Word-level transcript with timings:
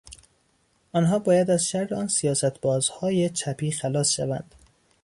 آنها 0.91 1.19
باید 1.19 1.49
از 1.51 1.65
شر 1.69 1.93
آن 1.95 2.07
سیاستبازهای 2.07 3.29
چپی 3.29 3.71
خلاص 3.71 4.11
شوند. 4.13 4.55